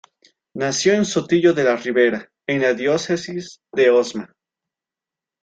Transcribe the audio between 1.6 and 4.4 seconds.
la Ribera, en la diócesis de Osma.